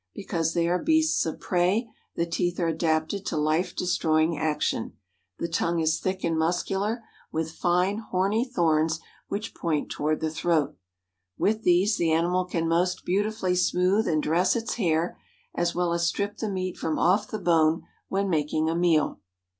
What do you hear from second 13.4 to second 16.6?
smooth and dress its hair, as well as strip the